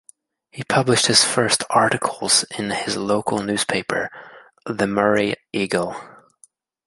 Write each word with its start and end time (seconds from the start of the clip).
He 0.49 0.63
published 0.63 1.05
his 1.05 1.23
first 1.23 1.63
articles 1.69 2.43
in 2.57 2.71
his 2.71 2.97
local 2.97 3.37
newspaper, 3.43 4.09
"The 4.65 4.87
Murray 4.87 5.35
Eagle". 5.53 5.95